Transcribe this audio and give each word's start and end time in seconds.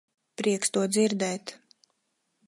Prieks 0.41 0.71
to 0.77 0.85
dzirdēt. 0.95 1.53